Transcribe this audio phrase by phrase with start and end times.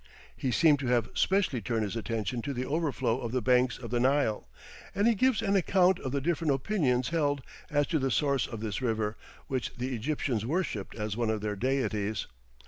[0.35, 3.91] He seems to have specially turned his attention to the overflow of the banks of
[3.91, 4.47] the Nile,
[4.95, 8.61] and he gives an account of the different opinions held as to the source of
[8.61, 12.25] this river, which the Egyptians worshipped as one of their deities.